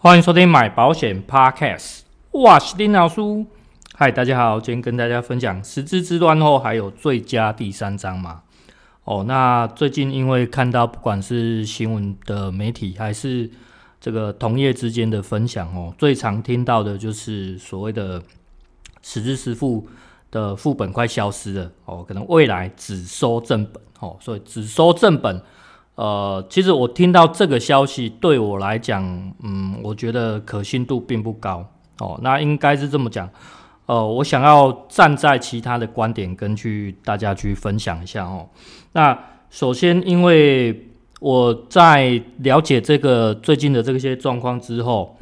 [0.00, 3.20] 欢迎收听买保险 Podcast，我是丁老师。
[3.96, 8.42] 嗨，大家好，今天跟大家分享十字之端后还有最佳第三章嘛。
[9.02, 13.50] 哦，那最近因为看到不管是新闻的媒体还是
[14.00, 18.22] 这个同业之间的分享哦，最常听到的就是所谓的
[19.02, 19.88] 十字师傅
[20.30, 25.42] 的副本快消失了哦，可能未来只收正本哦，所以只收正本。
[25.98, 29.02] 呃，其实我听到这个消息，对我来讲，
[29.42, 31.66] 嗯，我觉得可信度并不高
[31.98, 32.16] 哦。
[32.22, 33.28] 那应该是这么讲，
[33.86, 38.48] 呃，我想要站在其他的观点，跟去大家去分享一下哦。
[38.92, 39.18] 那
[39.50, 45.16] 首先，因为我在了解这个最近的这些状况之后，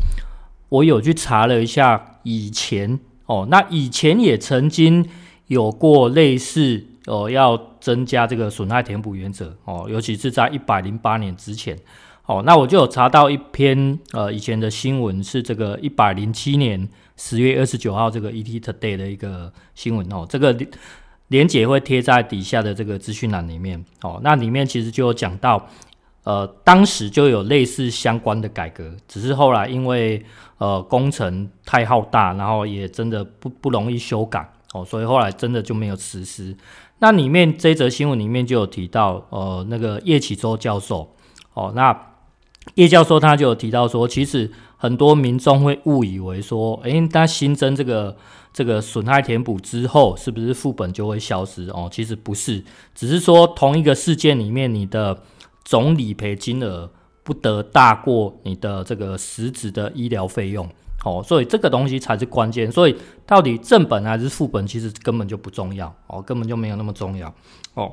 [0.68, 5.08] 我有去查了一下以前哦，那以前也曾经
[5.46, 6.84] 有过类似。
[7.06, 11.78] 哦，要增加这个损害填补原则哦，尤其是在一百零八年之前
[12.26, 20.56] 哦，那我就有查到一篇呃以前的新闻，是这个一百零七年十月二十九号这个 ET Today 的一个新闻哦，这个
[21.28, 25.68] 连结会贴在底下的这个资讯栏里面哦，那里面其实就有讲到，
[26.24, 30.24] 呃，当时就有类似相关的改革，只是后来因为
[30.58, 36.56] 呃工程太浩大，然后也真的不不容易修改哦，所以后来真的就没有实施。
[36.98, 41.14] 那里面这则新闻里面就有提到，呃，那个叶启洲教授，
[41.54, 42.14] 哦，那
[42.74, 48.16] 叶教授他就有提到说，其实很多民众会误以为说，诶，他新增这个
[48.52, 51.68] 这个损害填补之后，是不是副本就会消失？
[51.70, 55.22] 哦，其实不是，只是说同一个事件里面，你的
[55.64, 56.90] 总理赔金额
[57.22, 60.68] 不得大过你的这个实质的医疗费用。
[61.06, 62.70] 哦，所以这个东西才是关键。
[62.70, 67.32] 所以到底正本还是副本，其实根本就不重要哦，根本就没有那么重要
[67.74, 67.92] 哦。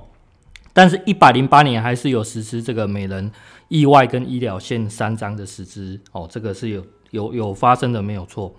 [0.74, 3.32] 但是，一百零八年还是有实施这个每人
[3.68, 8.52] 意外跟医疗险三张的实施哦，这个是有有有发生的，没有错。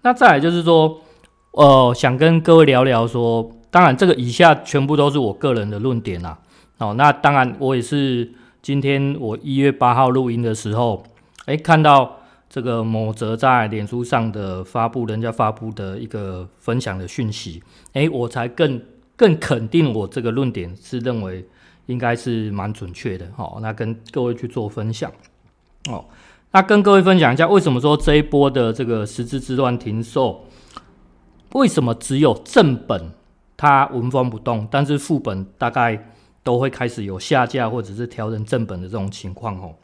[0.00, 1.02] 那再来就是说，
[1.50, 6.38] 呃，想跟各位聊聊说，当然这个以下全部都是我个人的论点啦。
[6.78, 8.32] 哦，那当然我也是
[8.62, 11.04] 今天我一月八号录音的时候，
[11.44, 12.17] 哎，看到。
[12.58, 18.82] 这个某则在脸书上的发布，人家发布的一个分享的讯息，诶，我才更
[19.14, 21.46] 更肯定我这个论点是认为
[21.86, 25.08] 应该是蛮准确的，好，那跟各位去做分享，
[25.88, 26.04] 哦，
[26.50, 30.44] 那跟各位分享一下，为什么说这一波的这个十字之乱停售，
[31.52, 33.12] 为什么只有正本
[33.56, 36.10] 它纹风不动，但是副本大概
[36.42, 39.74] 都会开始有下架或者是调整正本的这种情况，哦，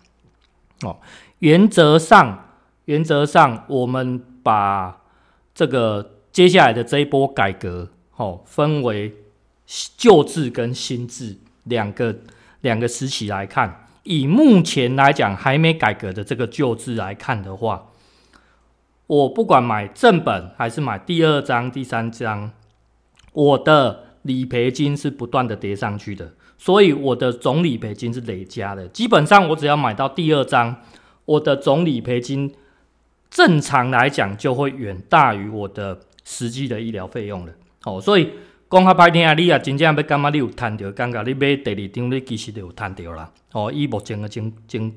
[0.83, 0.97] 哦，
[1.39, 2.41] 原则上。
[2.87, 5.01] 原则上，我们把
[5.55, 9.15] 这个接下来的这一波改革，哦，分为
[9.97, 12.15] 旧制跟新制两个
[12.61, 13.87] 两个时期来看。
[14.03, 17.87] 以目前来讲还没改革的这个旧制来看的话，
[19.07, 22.51] 我不管买正本还是买第二张、第三张，
[23.33, 28.87] 我的理赔金是不断的叠上去的，所以我的总理赔金是累加的。
[28.89, 30.83] 基本上，我只要买到第二张，
[31.25, 32.55] 我的总理赔金。
[33.35, 37.53] 正常来讲，就会远大于我的实际的医疗费用了。
[37.83, 38.31] 哦，所以
[38.71, 43.29] 讲较歹听啊，你啊真正要感觉你有赚到，感觉你买第二张，你其实就有赚到啦。
[43.51, 44.95] 哦，以目前的情情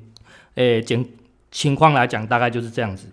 [0.54, 1.04] 诶情
[1.50, 3.08] 情况来讲，大概就是这样子。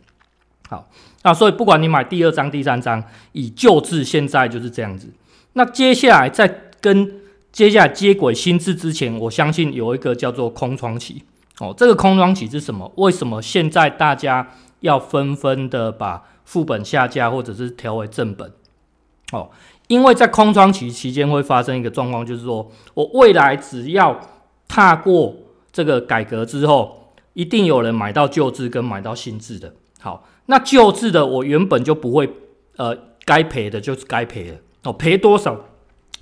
[0.69, 0.88] 好，
[1.24, 5.12] 那所以不管你买第二张、第三张，以旧制现在就是这样子。
[5.53, 7.19] 那接下来在跟
[7.52, 11.24] 接下来接轨新制之前，我相信有一个叫做空窗期。
[11.57, 12.94] 哦，这个空窗期是什么？
[12.97, 14.47] 为什么现在大家？
[14.85, 18.51] 要纷纷的把副本下架，或者是调为正本，
[19.31, 19.50] 哦，
[19.88, 24.19] 因为在空窗期期间会发生一个状况，就是说我未来只要
[24.68, 25.35] 踏过
[25.72, 29.74] 这个改革之后，一定有人买到旧制跟买到新制的。
[30.00, 32.29] 好，那旧制的我原本就不会，
[32.78, 32.95] 呃，
[33.25, 35.59] 该赔的就是该赔的，哦，赔多少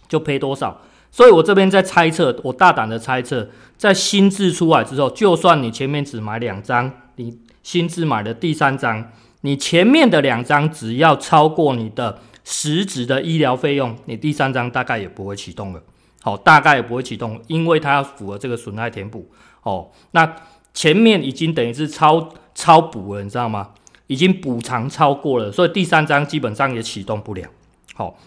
[0.08, 0.80] 就赔多少。
[1.12, 9.12] 所以我这边在猜测，我大胆的猜测，在新制出来之后，就算你前面只买两张，你新制买的第三张，
[9.42, 15.82] 你前面的两张只要超过你的实质的医疗费用，你第三张大概也不会启动了。
[16.22, 19.30] 好，大概也不会启动，因为它要符合这个损害填补。
[19.64, 20.36] 哦，那
[20.74, 23.72] 前面已经等于是超超补了，你知道吗？
[24.08, 27.48] 已经补偿超过了，所以第三张基本上也启动不了。
[27.94, 28.18] 好，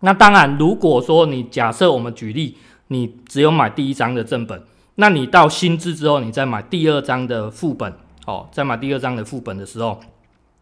[0.00, 2.56] 那当然，如果说你假设我们举例，
[2.88, 4.62] 你只有买第一张的正本，
[4.94, 7.92] 那你到新制之后，你再买第二张的副本。
[8.28, 9.98] 哦，在买第二张的副本的时候，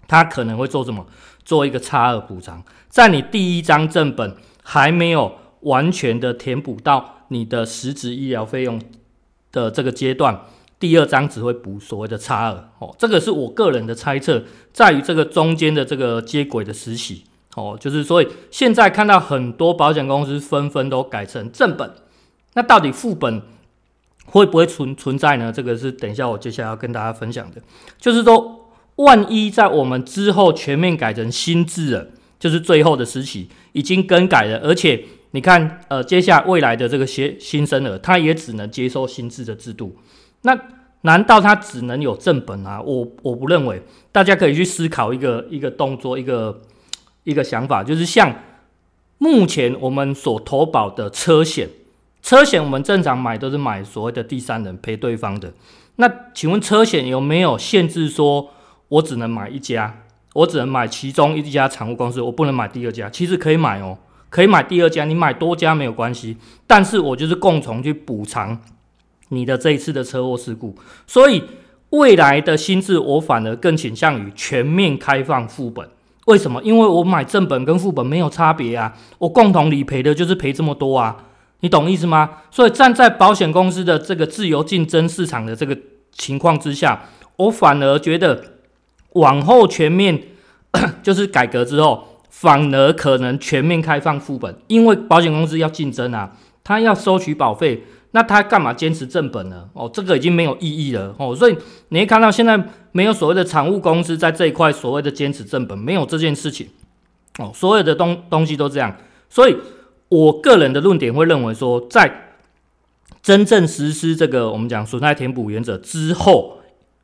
[0.06, 1.04] 他可能会做什么？
[1.44, 8.80] 做一个差额补偿，在你第一张正本还没有完全的填补到你的实质医疗费用
[9.50, 10.42] 的这个阶段，
[10.78, 12.68] 第二章只会补所谓的差额。
[12.78, 17.24] 哦，这个是我个人的猜测，在于这个中间的这个接轨的时期。
[17.56, 21.90] 哦，就是所以现在看到很多保险公司纷纷都改成正本，
[22.54, 23.42] 那到底副本
[24.26, 25.52] 会不会存存在呢？
[25.52, 27.60] 这个是等一下我接下来要跟大家分享的，
[27.98, 32.08] 就是说万一在我们之后全面改成新制了，
[32.38, 39.96] 就是最后的时期已经更改了，而且你看呃，接下来未来的这个些新生儿，他也只能接受新制的制度。
[40.42, 40.58] 那
[41.02, 42.80] 难道他只能有正本啊？
[42.80, 46.62] 我我不认为，大家可以去思考一个一个动作，一个
[47.24, 48.34] 一个想法，就是像
[49.18, 51.68] 目前我们所投保的车险，
[52.26, 55.52] 车险我们正常买都是买所谓的第三人赔对方的。
[55.94, 58.50] 那请问车险有没有限制说，
[58.88, 60.02] 我只能买一家，
[60.34, 63.08] 我只能买其中一家产物公司，我不能买第二家？
[63.08, 63.96] 其实可以买哦，
[64.28, 66.36] 可以买第二家，你买多家没有关系，
[66.66, 68.60] 但是我就是共同去补偿。
[69.28, 70.74] 你的这一次的车祸事故，
[71.06, 71.44] 所以
[71.90, 75.88] 未来的心智我反而更倾向于全面开放副本。
[76.24, 76.60] 为什么？
[76.64, 81.16] 因为我买正本跟副本没有差别啊，我共同理赔的就是赔这么多啊，
[81.66, 82.30] 你懂意思吗？
[82.48, 85.76] 所以站在保险公司的这个自由竞争市场的这个
[86.12, 88.40] 情况之下，我反而觉得
[89.14, 90.16] 往后全面
[91.02, 97.82] 就是改革之后，反而可能全面开放副本，因为保险公司要竞争啊，他要收取保费。
[98.12, 99.68] 那他干嘛坚持正本呢？
[99.72, 101.34] 哦，这个已经没有意义了哦。
[101.34, 101.58] 所以
[101.88, 102.56] 你会看到现在
[102.92, 106.68] 没有所谓的产物公司在这一块所谓的坚持正本，没有这件事情
[107.40, 107.50] 哦。
[107.52, 108.96] 所有的东东西都这样。
[109.28, 109.56] 所以
[110.08, 112.34] 我个人的论点会认为说，在
[113.22, 116.58] 真正实施这个我们讲损害填补原则之后，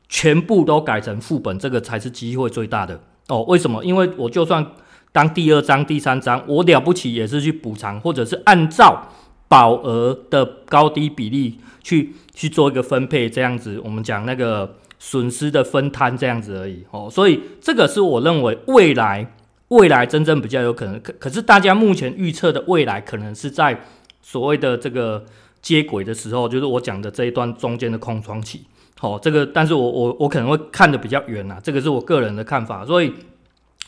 [0.07, 3.43] 全部都改成副本，这个才是机会最大的哦。
[3.43, 3.83] 为什么？
[3.83, 4.65] 因为我就算
[5.11, 9.09] 当第二章、第三章，我了不起也是去补偿，或者是按照。
[9.49, 19.31] 保额的高低比例去去做一个分配，这样子我们讲那个损失的分摊这样子而已哦，所以这个是我认为未来
[19.77, 23.81] 未来真正比较有可能，可可是大家目前预测的未来可能是在
[24.21, 25.25] 所谓的这个
[25.61, 28.65] 接轨的时候，就是我讲的这一段中间的空窗期，
[28.99, 33.13] 好，这个但是我我我可能会看得比较远啊，这个是我个人的看法，所以。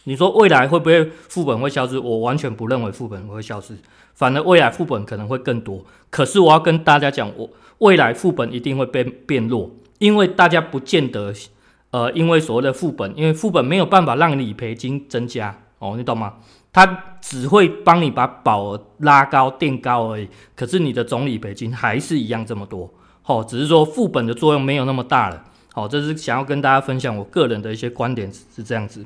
[0.07, 1.97] 你说未来会不会副本会消失？
[1.97, 3.75] 我完全不认为副本会消失，
[4.13, 5.83] 反而未来副本可能会更多。
[6.11, 7.49] 可是我要跟大家讲，我
[7.79, 11.33] 未来副本一定会变变弱，因为大家不见得，
[11.89, 16.35] 呃，因为所谓的副本，因为副本没有办法让理赔金增加哦，你懂吗？
[16.71, 16.85] 它
[17.21, 20.27] 只会帮你把保额拉高垫高而已。
[20.55, 22.89] 可是你的总理赔金还是一样这么多，
[23.25, 25.43] 哦，只是说副本的作用没有那么大了。
[25.73, 29.05] 好，这是想要跟大家分享我个人的一些观点是这样子。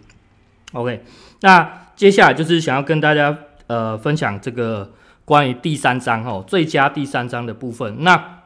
[0.74, 1.04] OK，
[1.42, 3.36] 那接下来就是想要跟大家
[3.68, 4.92] 呃分享这个
[5.26, 8.04] 关于第三章哦，最佳第三章的部分。
[8.04, 8.42] 那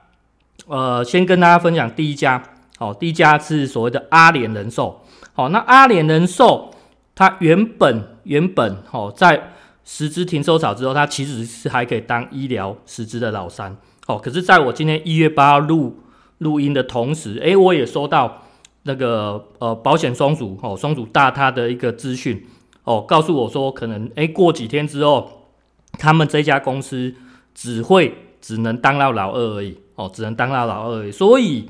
[0.67, 2.41] 呃，先跟大家分享第一家，
[2.79, 5.01] 哦，第一家是所谓的阿联人寿。
[5.33, 6.73] 好，那阿联人寿
[7.15, 9.51] 它原本原本哦，在
[9.85, 13.75] 十支停收草之后，它其实是还可以当医疗十支的老三。
[14.07, 15.97] 哦，可是在我今天一月八号录
[16.39, 18.39] 录音的同时，诶，我也收到。
[18.85, 22.45] 那个呃，保险松鼠哦，松鼠大他的一个资讯
[22.83, 25.47] 哦，告诉我说，可能诶过几天之后，
[25.93, 27.15] 他们这家公司
[27.55, 31.11] 只会只能当到老二而已哦，只能当到老二而已。
[31.13, 31.69] 所以，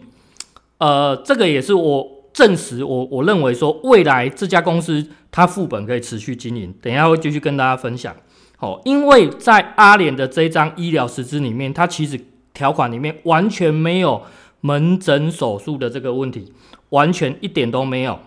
[0.80, 6.74] 呃，这个也是我证实我我认为说，未来这家公司它副本可以持续经营。
[6.82, 8.16] 等一下会继续跟大家分享
[8.60, 12.20] 哦，因为在阿联的这张医疗实支里面，它其实
[12.54, 14.24] 条款里面完全没有
[14.62, 16.52] 门诊手术的这个问题。
[16.90, 18.20] 完全一点都没有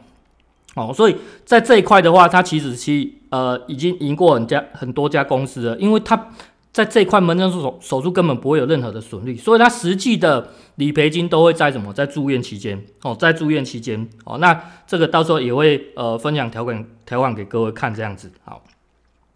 [0.74, 1.14] 哦，所以
[1.44, 6.30] 在这一块的话，它其实是呃已经赢过人家很多家公司了，因为它
[6.76, 12.84] 在这一块门诊手手术根本不会有任何的损率，所以它实际的理赔金都会在什么，在住院期间。
[13.00, 18.30] 哦，在住院期间哦，那这个到时候也会呃分享条款条款给各位看这样子。
[18.44, 18.62] 好，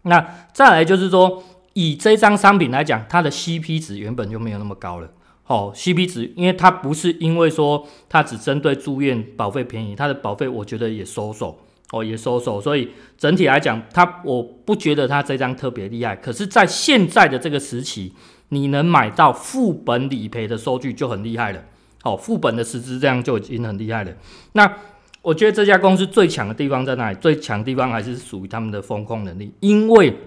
[0.03, 1.41] 那再来就是说，
[1.73, 5.09] 以这张商品来讲，它的 CP 值原本就没有那么高了。
[5.47, 11.57] 哦，CP 值，因为它不是因为说它只针对住院保费便宜，它的保费我觉得也收手，
[11.91, 16.15] 哦也收手，所以整体来讲，它我不觉得它这张特别厉害。
[16.15, 18.13] 可是，在现在的这个时期，
[18.49, 21.63] 你能买到副本理赔的收据就很厉害了。
[22.03, 24.11] 哦，副本的实质这样就已经很厉害了。
[24.53, 24.73] 那
[25.21, 27.17] 我觉得这家公司最强的地方在哪里？
[27.21, 30.17] 最强地方还是属于他们的风控能力，因为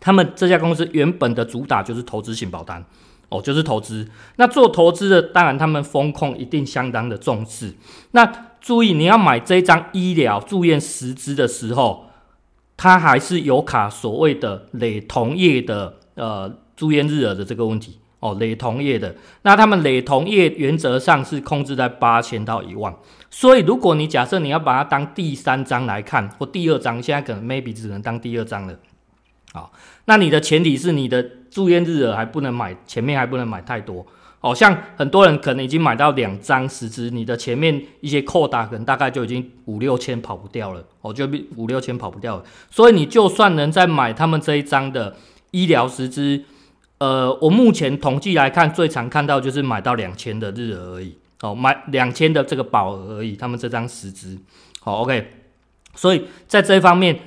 [0.00, 2.84] 他们这家公司原本的主打就是投资型保单。
[3.30, 4.06] 哦，就是投资。
[4.36, 7.72] 那做投资的，当然他们风控一定相当的重视。
[8.12, 8.24] 那
[8.64, 12.06] 注意，你要买这张医疗住院实支的时候，
[12.78, 17.98] 它还是有卡所谓的累同业的呃住院日额的这个问题。
[18.20, 22.96] 哦，累同业的，那他们累同业原则上是控制在八千到一万。
[23.28, 28.74] 所以如果你假设你要把它当第三张来看，或第二张，现在可能 maybe 只能当第二张了。
[29.52, 29.70] 好，
[30.06, 34.06] 那你的前提是你的住院日额还不能买，前面还不能买太多。
[34.44, 42.44] 哦，像很多人可能已经买到两张实支，你的前面一些扣打可能大概就已经五六千跑不掉了，哦，就五六千跑不掉了。
[42.70, 45.16] 所以你就算能再买他们这一张的
[45.52, 46.44] 医疗实支，
[46.98, 54.36] 呃，我目前统计来看，最常看到就是买到两千的日额而已，哦，买两千的这个保额而已，他们这张实支，
[54.80, 55.26] 好，OK。
[55.94, 57.18] 所以在这一方面。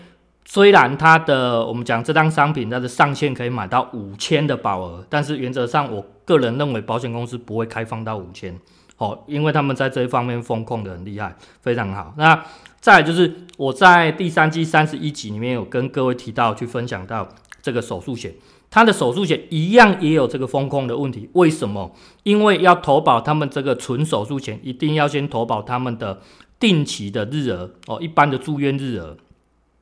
[0.50, 8.58] 虽然它的我们讲这张商品它的上限可以买到五千的保额，但是原则上我个人认为保险公司不会开放到五千，
[8.96, 12.13] 哦，因为他们在这一方面风控的很厉害，非常好。
[12.18, 12.46] 那
[12.80, 17.27] 再就是我在第三季三十一集里面有跟各位提到去分享到
[17.62, 18.34] 这个手术险，
[18.70, 21.94] 它的手术险一样也有这个风控的问题，为什么？
[22.24, 26.22] 因为要投保他们这个纯手术险，一定要先投保他们的
[26.58, 29.18] 定期的日额哦，一般的住院日额。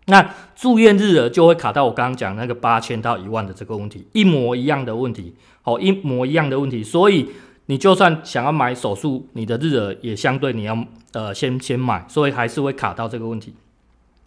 [0.07, 5.33] 那住院日额就会卡到我刚刚讲那个八千到一万的这个问题，一模一样的问题，
[5.63, 7.27] 好，一模一样的问题，所以
[7.65, 10.77] 你就算想要买手术，你的日额也相对你要
[11.13, 13.55] 呃先先买，所以还是会卡到这个问题，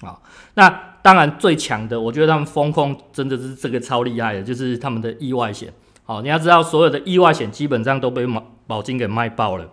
[0.00, 0.18] 啊，
[0.54, 0.68] 那
[1.00, 9.70] 当然最强的，我觉得他们风控真的是这个超厉害的，就是他们的意外险，好，你要知道所有的意外险基本上都被保保金给卖爆了，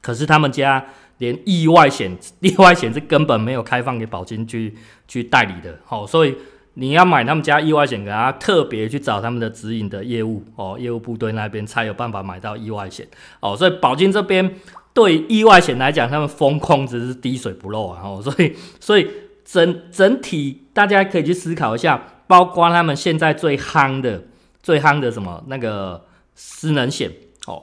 [0.00, 0.86] 可是他们家。
[1.18, 4.74] 连意外险， 意外险是根本没有开放给保金去
[5.08, 6.34] 去代理的，好，所以
[6.74, 13.06] 你要买他们家意外险，给他特别去找他们的直营的业务哦，业务部队那边才有办法买到意外险
[13.40, 14.54] 哦，所以保金这边
[14.92, 19.08] 对意外险来讲，他们风控只是滴水不漏啊，哦，所以所以
[19.44, 24.24] 整整体大家可以去思考一下，包括他们现在最夯的
[24.62, 26.04] 最夯的什么那个
[26.34, 27.10] 失能险
[27.46, 27.62] 哦。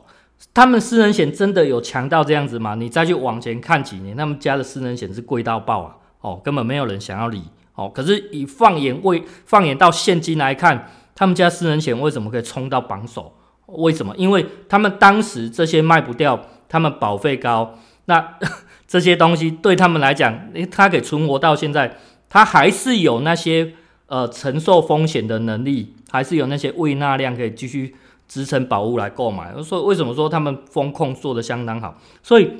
[0.54, 2.76] 他们私人险真的有强到这样子吗？
[2.76, 5.96] 你再去往前看几年，他们家的私人险是贵到爆啊！
[6.22, 7.42] 哦，根本没有人想要理
[7.74, 7.90] 哦。
[7.90, 13.34] 可是以放眼为放眼到现今来看，他们家私人险为什么可以冲到榜首？
[13.66, 14.16] 为什么？
[14.16, 18.36] 因为他们当时这些卖不掉，他们保费高，那
[18.88, 21.98] 这些东西对他们来讲，他可以存活到现在，
[22.30, 23.74] 他还是有那些
[24.06, 27.96] 呃承受风险的能力，还是有那些胃纳量可以继续。
[28.28, 32.00] 支撑宝物来购买，所以为什么说他们风控做得相当好？
[32.24, 32.52] 所以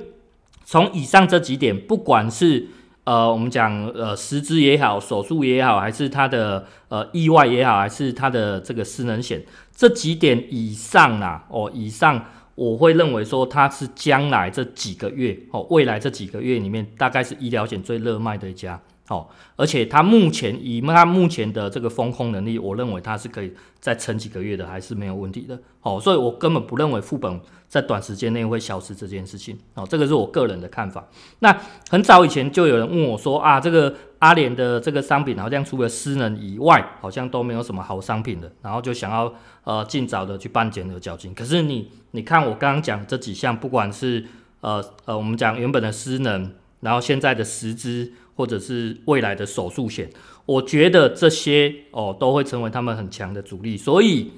[0.64, 2.68] 从以上这几点，不管是
[3.04, 9.44] 呃我们讲呃实支也好，手术也好，还是它的呃意外也好，还是它的这个失能险，
[9.74, 18.80] 这几点以上啊，哦以上，我会认为说它是将来这几个月哦，未来这几个月里面，大概是医疗险最热卖的一家。
[19.08, 25.60] 哦，而且它目前以它目前的这个风控能力，我认为它是可以再撑几个月的，还是没有问题的。
[25.82, 29.58] 哦，所以我根本不认为副本在短时间内会消失这件事情。
[29.74, 31.06] 哦，这个是我个人的看法。
[31.40, 31.54] 那
[31.90, 39.30] 很早以前就有人问我说啊，这个阿联的这个商品好像除了失能以外，好像都没有什么好商品的，然后就想要
[39.64, 41.34] 呃尽早的去办减额缴清。
[41.34, 44.24] 可是你你看我刚刚讲这几项，不管是
[44.62, 48.14] 呃呃我们讲原本的失能，然后现在的实支。
[48.34, 50.10] 或者是未来的手术险，
[50.46, 53.76] 我觉得这些哦都会成为他们很强的主力。
[53.76, 54.32] 所以，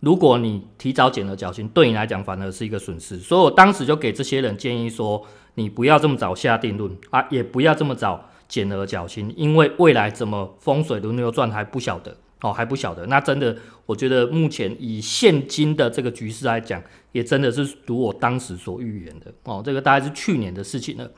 [0.00, 3.16] 如果你提早减额缴清，对你来讲反而是一个损失。
[3.18, 5.24] 所以我当时就给这些人建议说，
[5.54, 13.06] 你不要这么早下定论啊，也不要这么早减额缴清，因为未来怎么风水轮流转还不晓得哦，还不晓得。
[13.06, 21.10] 那真的，我觉得目前以现今的这个局势来讲，也真的是如我当时所预言的哦，这个大概是去年的事情了。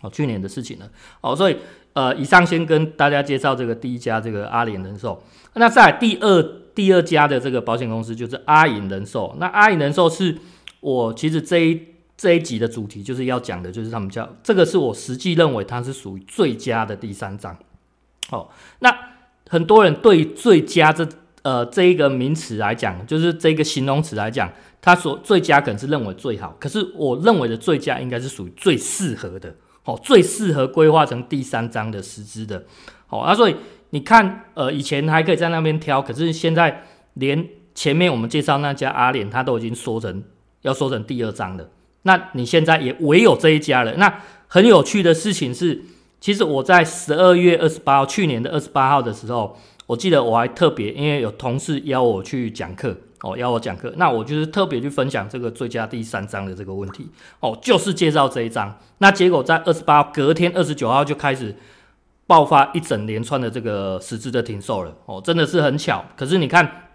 [0.00, 0.88] 哦，去年的事情了。
[1.20, 1.56] 哦，所以
[1.92, 5.20] 呃，以上先跟大家介绍这个第一家这个阿联人寿。
[5.54, 6.42] 那在第二
[6.74, 9.34] 第二家的这个保险公司就是阿银人寿。
[9.40, 10.38] 那阿银人寿是
[10.78, 11.82] 我其实这一
[12.16, 17.56] 这一集的主题就是要讲的，就是他们叫这个是我实际认为它是属于最佳的第三章。
[18.30, 18.96] 哦，那
[19.48, 21.08] 很多人对最佳这
[21.42, 29.52] 呃这一个名词来讲，就是这个形容词来讲，它所最佳可能是认为最好，可是我认为的最佳应该是属于最适合的。
[29.88, 32.62] 哦，最适合规划成第三章的实支的，
[33.08, 33.56] 哦，那所以
[33.88, 40.22] 你看，呃，以前还可以在那边挑，可是现在连前面我们介绍那家阿联，他都已经缩成
[40.60, 41.70] 要缩成第二章了。
[42.02, 43.94] 那你现在也唯有这一家了。
[43.94, 45.82] 那很有趣的事情是，
[46.20, 52.94] 其实我在十二月二十八号，去年的二十八号的时候，我记得我还特别，因为有同事邀我去讲课。
[53.22, 57.08] 哦，要我讲课，那我就是特别去分享这个最佳第三章的这个问题。
[57.40, 58.78] 哦，就是介绍这一章。
[58.98, 61.56] 那结果在二十八号，隔天二十九号就开始
[62.26, 64.94] 爆发一整连串的这个实质的停售了。
[65.06, 66.04] 哦，真的是很巧。
[66.16, 66.90] 可是你看，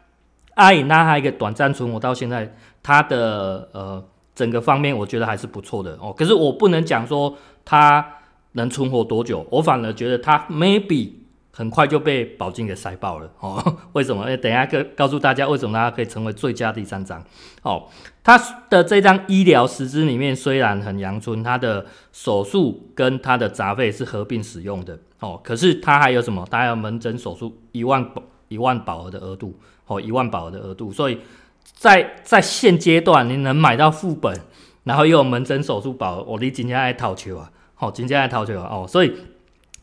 [0.55, 4.03] 阿颖那还一个短暂存活到现在，它的呃
[4.33, 6.13] 整个方面我觉得还是不错的哦。
[6.17, 8.05] 可是我不能讲说它
[8.53, 11.22] 能存活多久，我反而觉得它 maybe。
[11.55, 13.77] 很快就被宝金给塞爆了哦！
[13.93, 14.23] 为什么？
[14.23, 17.23] 哎，等一下告告诉大家为什么它可以成为最佳第三张
[17.61, 17.87] 哦。
[18.23, 18.35] 它
[18.71, 26.43] 的这张医疗实支里面虽然很阳春，它的手术跟它的杂费是合并使用的哦，可是它还有什么？
[26.49, 28.03] 它还有门诊手术一万
[28.47, 30.91] 一万保额的额度哦，一万保额的额度。
[30.91, 31.19] 所以
[31.71, 34.35] 在在现阶段你能买到副本，
[34.85, 37.51] 然后又有门诊手术保额，哦，你今天爱讨球啊！
[37.75, 38.67] 好，今天爱讨球啊！
[38.71, 39.13] 哦，所以。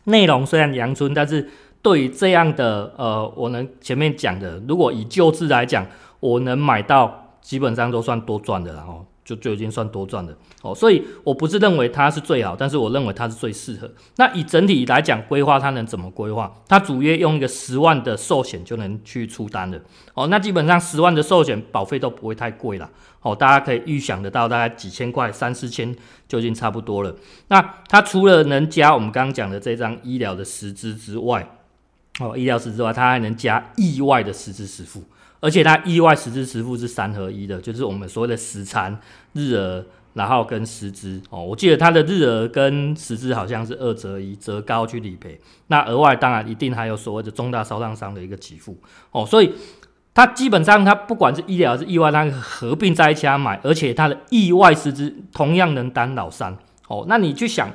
[0.04, 1.49] 内容虽然阳春，但是
[1.83, 5.87] 对于这样的呃，我能前面讲的，如果以旧制来讲，
[6.21, 9.04] 我能买到，基本上都算多赚的了哦。
[9.31, 13.89] 就就已经算多赚的哦，所以我不是认为它是最好，但是我认为它是最适合。
[14.17, 16.53] 那以整体来讲，规划它能怎么规划？
[16.67, 19.79] 它主约用一个十万的寿险就能去出单了
[20.15, 20.27] 哦。
[20.27, 22.91] 那基本上十万的寿险保费都不会太贵了
[23.23, 25.95] 哦，大家可以预想得到，大概几千块、三四千
[26.27, 27.15] 就已经差不多了。
[27.49, 31.49] 那它除了能加我们刚刚讲的这张医疗的实支之外，
[32.19, 35.05] 哦，医疗实之外，它还能加意外的实支实付。
[35.40, 39.00] 而且它意外实支付是三合一的，就是我们所谓的实餐
[39.32, 41.42] 日额，然后跟实支哦。
[41.42, 45.40] 我记得它的日额跟实支好像是二折一，折高去理赔。
[45.68, 48.78] 那额外当然一定还有所谓的重大烧烫伤的一个给付
[49.12, 49.25] 哦。
[49.25, 49.54] 所以
[50.12, 56.56] 它基本上它不管是医疗还是意外，它合并在一起买，而且它的意外实支同样能当老三
[56.88, 57.06] 哦。
[57.09, 57.70] 那你去想。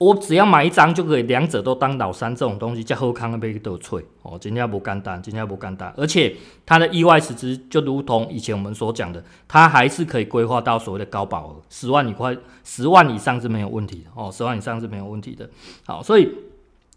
[0.00, 14.10] 我只要买一张就可以，两者都当老三，这种东西叫好康的被得脆哦，今天不简单，今天不简单，而且它的意外实支就如同以前我们所讲的，它还是可以规划到所谓的高保额，十万以块，十万以上是没有问题的。
[14.14, 15.50] 哦，十万以上是没有问题的。
[15.84, 16.34] 好，所以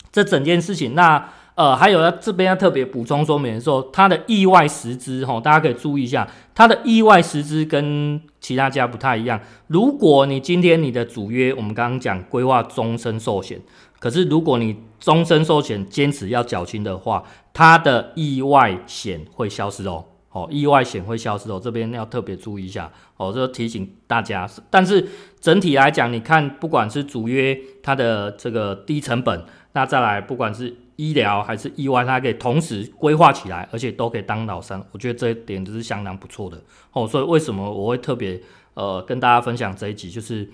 [0.09, 9.39] 这整件事情，那呃还有要这边要特别补充说明的时候，它的意外实支哈，大家可以注意一下，它的意外实支跟其他家不太一样。
[9.67, 13.61] 如果你今天你的主约，我们刚刚讲规划终身寿险，
[13.99, 20.05] 可是如果你终身寿险坚持要缴清的话，它的意外险会消失哦。
[20.31, 24.49] 哦，意外险会消失哦，这边要特别注意一下哦，这提醒大家。
[24.71, 25.07] 但是
[25.39, 37.07] 整体来讲，你看，不管是主约它的这个低成本，那再来不管是医疗还是意外，它可以同时规划起来，而且都可以当老三，我觉得这一点就是相当不错的哦。
[37.07, 38.39] 所以为什么我会特别
[38.75, 40.49] 呃跟大家分享这一集，就是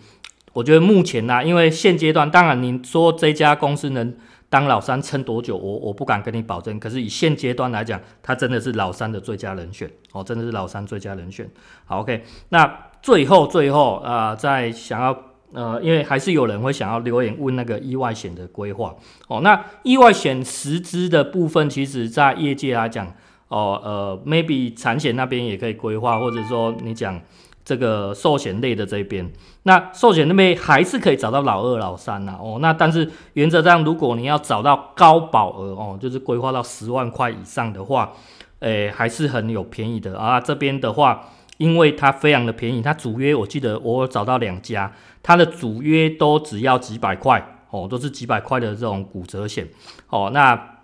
[0.53, 4.15] 我觉得目前呢、因为现阶段，当然你说这家公司能
[4.49, 6.79] 当老三撑多久，我我不敢跟你保证。
[6.79, 11.49] 可是以现阶段来讲，它真的是老三的最佳人选哦，真的是老三最佳人选。
[11.85, 15.28] 好，OK，那最后最后啊、呃，在想要。
[15.51, 18.93] 呃，因为还是有人会想要留言问那个意外险的规划
[19.27, 19.41] 哦。
[19.41, 23.07] 那意外险实支的部分，其实在业界来讲，
[23.47, 27.19] 哦呃，maybe 产险那边也可以规划，或者说你讲
[27.65, 29.27] 这个寿险类的这边，
[29.63, 38.11] 那寿险那边还是可以找到老二、老三呐、哦，那但是原则上，如果你要找到高保额哦，就是规划到十万块以上的话，
[38.59, 40.39] 诶，还是很有便宜的啊。
[40.39, 41.29] 这边的话。
[41.59, 44.91] 因为它非常的便宜，它主约我记得我找到两家，
[45.21, 49.67] 它的主约都只要几百块哦，都是几百块的这种骨折险
[50.07, 50.31] 哦。
[50.33, 50.77] 那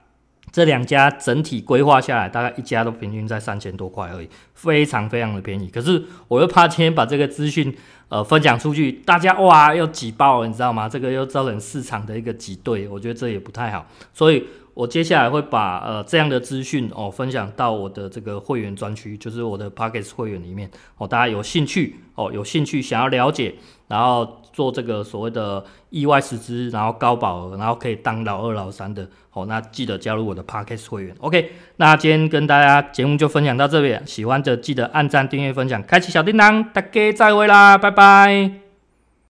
[0.51, 5.69] 这两家整体规划下来，大概一家都平均在三千多块而已，非常非常的便宜。
[5.69, 7.73] 可是我又怕今天把这个资讯
[8.09, 10.89] 呃分享出去，大家哇又挤爆了，你知道吗？
[10.89, 14.45] 这个又造成市场的一个挤兑，我觉得这也不太好，所以。
[14.75, 23.55] 我接下来会把呃这样的资讯哦分享到我的这个会员专区，就是我的 Podcast 会员里面哦，大家有兴趣哦，有兴趣想要了解，
[23.88, 31.15] 然后做这个所谓的意外实资，然后高保额，然后可以当老二老三的哦，那记得加入我的 Podcast 会员。
[31.19, 38.64] OK，那今天跟大家节目就分享到这边，喜欢的记得按赞、订阅、分享、开启小叮当，大家再会啦，拜拜。